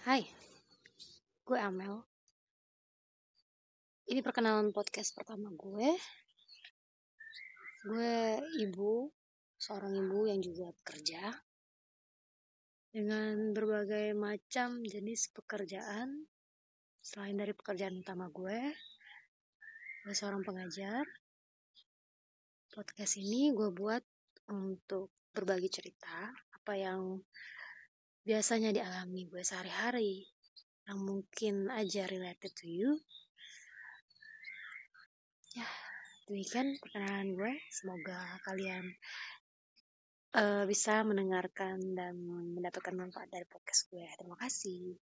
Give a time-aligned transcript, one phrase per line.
[0.00, 0.24] Hai,
[1.44, 1.92] gue Amel.
[4.08, 5.92] Ini perkenalan podcast pertama gue.
[7.84, 9.12] Gue ibu,
[9.60, 11.36] seorang ibu yang juga bekerja
[12.96, 16.24] dengan berbagai macam jenis pekerjaan.
[17.04, 18.72] Selain dari pekerjaan utama gue,
[20.08, 21.04] gue seorang pengajar.
[22.72, 24.00] Podcast ini gue buat
[24.48, 27.20] untuk berbagi cerita apa yang
[28.24, 30.26] biasanya dialami gue sehari-hari.
[30.88, 32.90] Yang mungkin aja related to you.
[35.54, 35.66] Ya
[36.30, 37.52] demikian perkenalan gue.
[37.74, 38.84] Semoga kalian
[40.38, 42.14] uh, bisa mendengarkan dan
[42.54, 44.06] mendapatkan manfaat dari podcast gue.
[44.18, 45.09] Terima kasih